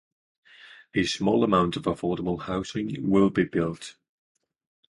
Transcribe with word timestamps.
A 0.95 1.03
small 1.03 1.43
amount 1.43 1.75
of 1.75 1.83
affordable 1.83 2.41
housing 2.41 3.11
will 3.11 3.29
be 3.29 3.43
built. 3.43 3.97